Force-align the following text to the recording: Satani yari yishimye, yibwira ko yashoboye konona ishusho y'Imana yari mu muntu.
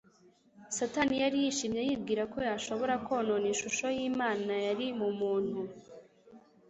Satani 0.77 1.15
yari 1.23 1.37
yishimye, 1.43 1.81
yibwira 1.87 2.23
ko 2.33 2.37
yashoboye 2.49 2.95
konona 3.07 3.47
ishusho 3.53 3.85
y'Imana 3.97 4.53
yari 4.67 4.87
mu 4.99 5.09
muntu. 5.19 5.59